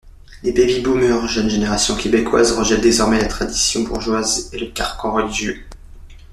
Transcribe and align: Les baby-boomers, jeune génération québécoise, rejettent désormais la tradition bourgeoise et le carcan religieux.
Les 0.41 0.51
baby-boomers, 0.51 1.27
jeune 1.27 1.47
génération 1.47 1.95
québécoise, 1.95 2.53
rejettent 2.53 2.81
désormais 2.81 3.21
la 3.21 3.27
tradition 3.27 3.83
bourgeoise 3.83 4.49
et 4.51 4.57
le 4.57 4.71
carcan 4.71 5.11
religieux. 5.13 5.63